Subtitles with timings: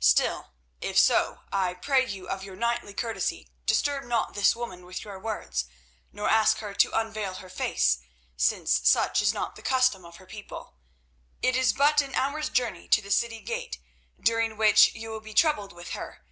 [0.00, 5.04] Still, if so, I pray you of your knightly courtesy disturb not this woman with
[5.04, 5.66] your words,
[6.10, 7.98] nor ask her to unveil her face,
[8.34, 10.76] since such is not the custom of her people.
[11.42, 13.80] It is but an hour's journey to the city gate
[14.18, 16.24] during which you will be troubled with her.